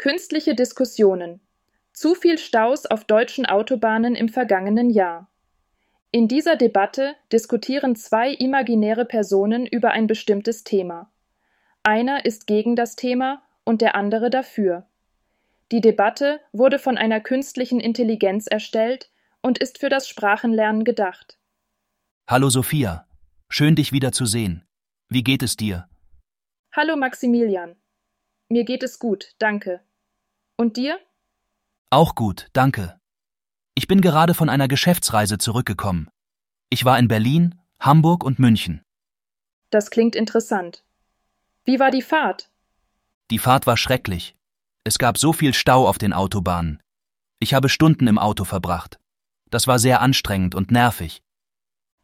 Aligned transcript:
Künstliche 0.00 0.54
Diskussionen. 0.54 1.42
Zu 1.92 2.14
viel 2.14 2.38
Staus 2.38 2.86
auf 2.86 3.04
deutschen 3.04 3.44
Autobahnen 3.44 4.14
im 4.14 4.30
vergangenen 4.30 4.88
Jahr. 4.88 5.28
In 6.10 6.26
dieser 6.26 6.56
Debatte 6.56 7.16
diskutieren 7.30 7.94
zwei 7.96 8.30
imaginäre 8.32 9.04
Personen 9.04 9.66
über 9.66 9.90
ein 9.90 10.06
bestimmtes 10.06 10.64
Thema. 10.64 11.12
Einer 11.82 12.24
ist 12.24 12.46
gegen 12.46 12.76
das 12.76 12.96
Thema 12.96 13.42
und 13.64 13.82
der 13.82 13.94
andere 13.94 14.30
dafür. 14.30 14.86
Die 15.70 15.82
Debatte 15.82 16.40
wurde 16.52 16.78
von 16.78 16.96
einer 16.96 17.20
künstlichen 17.20 17.78
Intelligenz 17.78 18.46
erstellt 18.46 19.10
und 19.42 19.58
ist 19.58 19.76
für 19.76 19.90
das 19.90 20.08
Sprachenlernen 20.08 20.84
gedacht. 20.84 21.36
Hallo 22.26 22.48
Sophia, 22.48 23.06
schön 23.50 23.74
dich 23.76 23.92
wieder 23.92 24.12
zu 24.12 24.24
sehen. 24.24 24.64
Wie 25.10 25.22
geht 25.22 25.42
es 25.42 25.58
dir? 25.58 25.90
Hallo 26.72 26.96
Maximilian. 26.96 27.76
Mir 28.48 28.64
geht 28.64 28.82
es 28.82 28.98
gut, 28.98 29.34
danke. 29.38 29.82
Und 30.60 30.76
dir? 30.76 31.00
Auch 31.88 32.14
gut, 32.14 32.48
danke. 32.52 33.00
Ich 33.74 33.88
bin 33.88 34.02
gerade 34.02 34.34
von 34.34 34.50
einer 34.50 34.68
Geschäftsreise 34.68 35.38
zurückgekommen. 35.38 36.10
Ich 36.68 36.84
war 36.84 36.98
in 36.98 37.08
Berlin, 37.08 37.58
Hamburg 37.80 38.22
und 38.22 38.38
München. 38.38 38.84
Das 39.70 39.90
klingt 39.90 40.14
interessant. 40.14 40.84
Wie 41.64 41.80
war 41.80 41.90
die 41.90 42.02
Fahrt? 42.02 42.50
Die 43.30 43.38
Fahrt 43.38 43.66
war 43.66 43.78
schrecklich. 43.78 44.36
Es 44.84 44.98
gab 44.98 45.16
so 45.16 45.32
viel 45.32 45.54
Stau 45.54 45.88
auf 45.88 45.96
den 45.96 46.12
Autobahnen. 46.12 46.82
Ich 47.38 47.54
habe 47.54 47.70
Stunden 47.70 48.06
im 48.06 48.18
Auto 48.18 48.44
verbracht. 48.44 49.00
Das 49.48 49.66
war 49.66 49.78
sehr 49.78 50.02
anstrengend 50.02 50.54
und 50.54 50.70
nervig. 50.70 51.22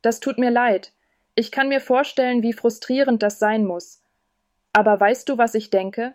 Das 0.01 0.19
tut 0.19 0.39
mir 0.39 0.51
leid. 0.51 0.95
Ich 1.35 1.53
kann 1.53 1.69
mir 1.69 1.83
vorstellen, 1.83 2.43
wie 2.43 2.55
frustrierend 2.55 3.23
das 3.23 3.39
sein 3.39 3.67
muss. 3.67 4.01
Aber 4.73 4.99
weißt 4.99 5.29
du, 5.29 5.37
was 5.37 5.55
ich 5.55 5.69
denke? 5.69 6.15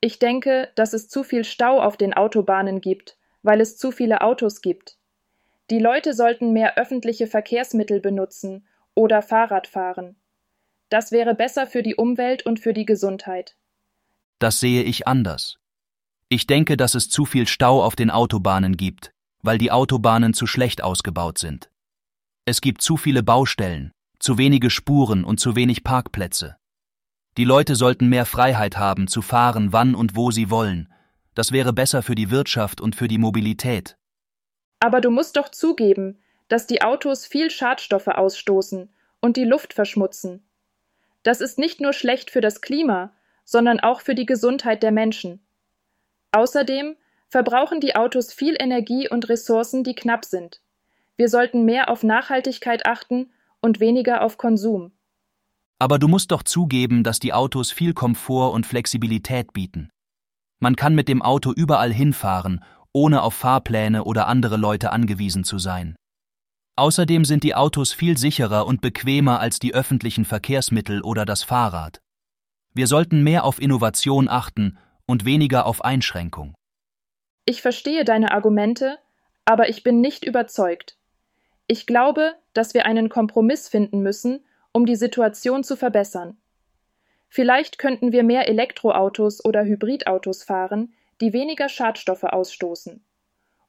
Ich 0.00 0.18
denke, 0.18 0.70
dass 0.76 0.92
es 0.92 1.08
zu 1.08 1.22
viel 1.22 1.44
Stau 1.44 1.80
auf 1.80 1.96
den 1.96 2.14
Autobahnen 2.14 2.80
gibt, 2.80 3.18
weil 3.42 3.60
es 3.60 3.76
zu 3.76 3.90
viele 3.90 4.22
Autos 4.22 4.62
gibt. 4.62 4.96
Die 5.70 5.78
Leute 5.78 6.14
sollten 6.14 6.52
mehr 6.52 6.78
öffentliche 6.78 7.26
Verkehrsmittel 7.26 8.00
benutzen 8.00 8.66
oder 8.94 9.22
Fahrrad 9.22 9.66
fahren. 9.66 10.16
Das 10.88 11.12
wäre 11.12 11.34
besser 11.34 11.66
für 11.66 11.82
die 11.82 11.94
Umwelt 11.94 12.44
und 12.44 12.60
für 12.60 12.72
die 12.72 12.86
Gesundheit. 12.86 13.56
Das 14.38 14.58
sehe 14.58 14.82
ich 14.82 15.06
anders. 15.06 15.58
Ich 16.28 16.46
denke, 16.46 16.76
dass 16.76 16.94
es 16.94 17.08
zu 17.08 17.24
viel 17.24 17.46
Stau 17.46 17.84
auf 17.84 17.94
den 17.94 18.10
Autobahnen 18.10 18.76
gibt, 18.76 19.12
weil 19.42 19.58
die 19.58 19.70
Autobahnen 19.70 20.32
zu 20.32 20.46
schlecht 20.46 20.82
ausgebaut 20.82 21.38
sind. 21.38 21.70
Es 22.46 22.60
gibt 22.60 22.82
zu 22.82 22.96
viele 22.96 23.22
Baustellen, 23.22 23.92
zu 24.18 24.38
wenige 24.38 24.70
Spuren 24.70 25.24
und 25.24 25.40
zu 25.40 25.56
wenig 25.56 25.84
Parkplätze. 25.84 26.56
Die 27.36 27.44
Leute 27.44 27.76
sollten 27.76 28.08
mehr 28.08 28.26
Freiheit 28.26 28.76
haben, 28.76 29.06
zu 29.06 29.22
fahren, 29.22 29.72
wann 29.72 29.94
und 29.94 30.16
wo 30.16 30.30
sie 30.30 30.50
wollen. 30.50 30.92
Das 31.34 31.52
wäre 31.52 31.72
besser 31.72 32.02
für 32.02 32.14
die 32.14 32.30
Wirtschaft 32.30 32.80
und 32.80 32.96
für 32.96 33.08
die 33.08 33.18
Mobilität. 33.18 33.96
Aber 34.80 35.00
du 35.00 35.10
musst 35.10 35.36
doch 35.36 35.48
zugeben, 35.48 36.18
dass 36.48 36.66
die 36.66 36.82
Autos 36.82 37.26
viel 37.26 37.50
Schadstoffe 37.50 38.08
ausstoßen 38.08 38.90
und 39.20 39.36
die 39.36 39.44
Luft 39.44 39.72
verschmutzen. 39.72 40.42
Das 41.22 41.40
ist 41.40 41.58
nicht 41.58 41.80
nur 41.80 41.92
schlecht 41.92 42.30
für 42.30 42.40
das 42.40 42.60
Klima, 42.60 43.12
sondern 43.44 43.78
auch 43.78 44.00
für 44.00 44.14
die 44.14 44.26
Gesundheit 44.26 44.82
der 44.82 44.90
Menschen. 44.90 45.40
Außerdem 46.32 46.96
verbrauchen 47.28 47.80
die 47.80 47.94
Autos 47.94 48.32
viel 48.32 48.56
Energie 48.58 49.08
und 49.08 49.28
Ressourcen, 49.28 49.84
die 49.84 49.94
knapp 49.94 50.24
sind. 50.24 50.60
Wir 51.16 51.28
sollten 51.28 51.64
mehr 51.64 51.90
auf 51.90 52.02
Nachhaltigkeit 52.02 52.86
achten 52.86 53.30
und 53.60 53.78
weniger 53.78 54.22
auf 54.22 54.38
Konsum. 54.38 54.92
Aber 55.80 55.98
du 55.98 56.08
musst 56.08 56.30
doch 56.30 56.42
zugeben, 56.42 57.02
dass 57.02 57.20
die 57.20 57.32
Autos 57.32 57.72
viel 57.72 57.94
Komfort 57.94 58.52
und 58.52 58.66
Flexibilität 58.66 59.52
bieten. 59.54 59.88
Man 60.60 60.76
kann 60.76 60.94
mit 60.94 61.08
dem 61.08 61.22
Auto 61.22 61.52
überall 61.52 61.92
hinfahren, 61.92 62.62
ohne 62.92 63.22
auf 63.22 63.34
Fahrpläne 63.34 64.04
oder 64.04 64.26
andere 64.26 64.58
Leute 64.58 64.92
angewiesen 64.92 65.42
zu 65.42 65.58
sein. 65.58 65.96
Außerdem 66.76 67.24
sind 67.24 67.44
die 67.44 67.54
Autos 67.54 67.92
viel 67.94 68.18
sicherer 68.18 68.66
und 68.66 68.82
bequemer 68.82 69.40
als 69.40 69.58
die 69.58 69.74
öffentlichen 69.74 70.26
Verkehrsmittel 70.26 71.00
oder 71.00 71.24
das 71.24 71.42
Fahrrad. 71.42 72.00
Wir 72.74 72.86
sollten 72.86 73.22
mehr 73.22 73.44
auf 73.44 73.60
Innovation 73.60 74.28
achten 74.28 74.78
und 75.06 75.24
weniger 75.24 75.66
auf 75.66 75.82
Einschränkung. 75.82 76.54
Ich 77.46 77.62
verstehe 77.62 78.04
deine 78.04 78.32
Argumente, 78.32 78.98
aber 79.46 79.70
ich 79.70 79.82
bin 79.82 80.00
nicht 80.02 80.24
überzeugt. 80.24 80.98
Ich 81.66 81.86
glaube, 81.86 82.34
dass 82.52 82.74
wir 82.74 82.84
einen 82.84 83.08
Kompromiss 83.08 83.68
finden 83.68 84.02
müssen, 84.02 84.44
um 84.72 84.86
die 84.86 84.96
Situation 84.96 85.64
zu 85.64 85.76
verbessern. 85.76 86.36
Vielleicht 87.28 87.78
könnten 87.78 88.12
wir 88.12 88.22
mehr 88.22 88.48
Elektroautos 88.48 89.44
oder 89.44 89.64
Hybridautos 89.64 90.42
fahren, 90.42 90.94
die 91.20 91.32
weniger 91.32 91.68
Schadstoffe 91.68 92.24
ausstoßen. 92.24 93.04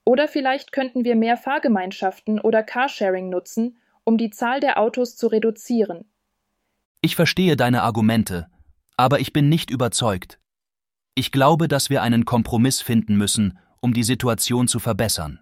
Oder 0.04 0.28
vielleicht 0.28 0.72
könnten 0.72 1.04
wir 1.04 1.16
mehr 1.16 1.38
Fahrgemeinschaften 1.38 2.40
oder 2.40 2.64
Carsharing 2.64 3.30
nutzen, 3.30 3.78
um 4.04 4.18
die 4.18 4.32
Zahl 4.32 4.60
der 4.60 4.80
Autos 4.80 5.16
zu 5.16 5.28
reduzieren. 5.28 6.06
Ich 7.02 7.16
verstehe 7.16 7.56
deine 7.56 7.84
Argumente, 7.84 8.48
aber 8.98 9.20
ich 9.20 9.32
bin 9.32 9.48
nicht 9.48 9.70
überzeugt. 9.70 10.40
Ich 11.14 11.32
glaube, 11.32 11.68
dass 11.68 11.90
wir 11.90 12.02
einen 12.02 12.26
Kompromiss 12.26 12.82
finden 12.82 13.16
müssen, 13.16 13.60
um 13.80 13.94
die 13.94 14.04
Situation 14.04 14.68
zu 14.68 14.80
verbessern. 14.80 15.40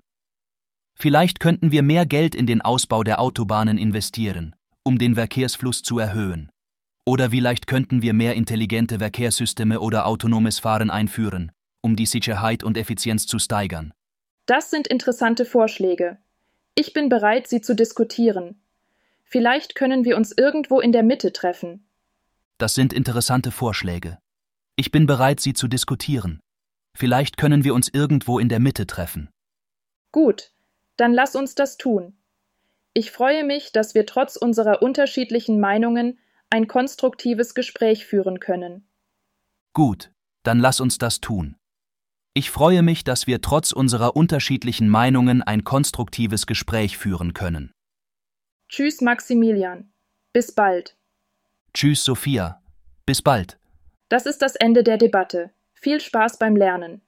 Vielleicht 0.94 1.40
könnten 1.40 1.72
wir 1.72 1.84
mehr 1.84 2.06
Geld 2.06 2.36
in 2.36 2.46
den 2.46 2.62
Ausbau 2.62 3.04
der 3.04 3.22
Autobahnen 3.22 3.78
investieren, 3.78 4.56
um 4.90 4.98
den 4.98 5.14
Verkehrsfluss 5.14 5.84
zu 5.84 6.00
erhöhen. 6.00 6.50
Oder 7.06 7.30
vielleicht 7.30 7.68
könnten 7.68 8.02
wir 8.02 8.16
mehr 8.16 8.34
intelligente 8.34 8.98
Verkehrssysteme 8.98 9.82
oder 9.82 10.08
autonomes 10.08 10.58
Fahren 10.58 10.90
einführen, 10.90 11.52
um 11.82 11.96
die 11.96 12.08
Sicherheit 12.08 12.64
und 12.64 12.76
Effizienz 12.76 13.28
zu 13.28 13.38
steigern. 13.38 13.94
Das 14.48 14.72
sind 14.72 14.88
interessante 14.88 15.46
Vorschläge. 15.46 16.18
Ich 16.74 16.92
bin 16.92 17.08
bereit, 17.08 17.48
sie 17.48 17.62
zu 17.62 17.76
diskutieren. 17.76 18.64
Vielleicht 19.24 19.76
können 19.76 20.06
wir 20.06 20.18
uns 20.18 20.34
irgendwo 20.36 20.80
in 20.80 20.92
der 20.92 21.04
Mitte 21.04 21.34
treffen. 21.34 21.88
Das 22.58 22.74
sind 22.74 22.92
interessante 22.92 23.52
Vorschläge. 23.52 24.18
Ich 24.76 24.90
bin 24.90 25.06
bereit, 25.06 25.40
sie 25.40 25.54
zu 25.54 25.68
diskutieren. 25.68 26.40
Vielleicht 26.98 27.38
können 27.38 27.64
wir 27.64 27.76
uns 27.76 27.90
irgendwo 27.90 28.40
in 28.40 28.50
der 28.50 28.60
Mitte 28.60 28.88
treffen. 28.88 29.30
Gut, 30.12 30.52
dann 30.98 31.14
lass 31.14 31.36
uns 31.36 31.54
das 31.54 31.78
tun. 31.78 32.19
Ich 33.00 33.12
freue 33.12 33.46
mich, 33.46 33.72
dass 33.72 33.96
wir 33.96 34.06
trotz 34.06 34.36
unserer 34.36 34.82
unterschiedlichen 34.82 35.62
Meinungen 35.62 36.20
ein 36.50 36.68
konstruktives 36.68 37.56
Gespräch 37.56 38.06
führen 38.06 38.42
können. 38.42 38.90
Gut, 39.72 40.12
dann 40.44 40.60
lass 40.60 40.82
uns 40.82 40.98
das 40.98 41.22
tun. 41.22 41.56
Ich 42.34 42.52
freue 42.52 42.84
mich, 42.84 43.06
dass 43.06 43.26
wir 43.26 43.40
trotz 43.40 43.72
unserer 43.72 44.18
unterschiedlichen 44.18 44.90
Meinungen 44.90 45.42
ein 45.42 45.64
konstruktives 45.64 46.46
Gespräch 46.46 46.98
führen 46.98 47.34
können. 47.34 47.72
Tschüss, 48.68 49.00
Maximilian. 49.00 49.94
Bis 50.34 50.54
bald. 50.54 50.98
Tschüss, 51.74 52.04
Sophia. 52.04 52.62
Bis 53.06 53.22
bald. 53.22 53.58
Das 54.10 54.26
ist 54.26 54.42
das 54.42 54.58
Ende 54.58 54.84
der 54.84 54.98
Debatte. 54.98 55.52
Viel 55.74 56.02
Spaß 56.02 56.38
beim 56.38 56.58
Lernen. 56.58 57.02